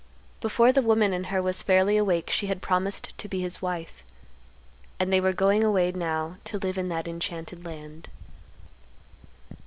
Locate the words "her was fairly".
1.25-1.95